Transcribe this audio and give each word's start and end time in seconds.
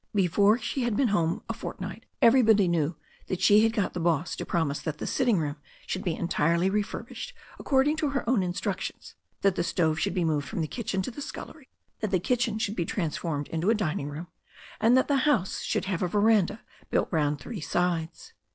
Be 0.15 0.25
fore 0.25 0.57
she 0.57 0.81
had 0.81 0.97
been 0.97 1.09
home 1.09 1.43
a 1.47 1.53
fortnight 1.53 2.07
everybody 2.23 2.67
knew 2.67 2.87
that 2.87 2.87
THE 2.87 2.95
STORY 2.95 3.03
OF 3.03 3.03
A 3.03 3.03
NEW 3.03 3.35
ZEALAND 3.35 3.35
RIVER 3.35 3.43
253 3.43 3.59
she 3.59 3.63
had 3.69 3.73
got 3.73 3.93
the 3.93 3.99
boss 3.99 4.35
to 4.35 4.45
promise 4.47 4.79
that 4.81 4.97
the 4.97 5.05
sitting 5.05 5.37
room 5.37 5.55
should 5.85 6.03
be 6.03 6.15
entirely 6.15 6.69
refurnished 6.71 7.33
according 7.59 7.97
to 7.97 8.09
her 8.09 8.27
own 8.27 8.41
instructions, 8.41 9.13
that 9.41 9.53
the 9.53 9.63
stove 9.63 9.99
should 9.99 10.15
be 10.15 10.25
moved 10.25 10.47
from 10.47 10.61
the 10.61 10.67
kitchen 10.67 11.03
to 11.03 11.11
the 11.11 11.21
scullery, 11.21 11.69
that 11.99 12.09
the 12.09 12.19
kitchen 12.19 12.57
should 12.57 12.75
be 12.75 12.83
transformed 12.83 13.47
into 13.49 13.69
a 13.69 13.75
dining 13.75 14.09
room, 14.09 14.25
and 14.79 14.97
that 14.97 15.07
the 15.07 15.17
house 15.17 15.61
should 15.61 15.85
have 15.85 16.01
a 16.01 16.07
veranda 16.07 16.61
built 16.89 17.07
round 17.11 17.39
three 17.39 17.61
sides. 17.61 18.33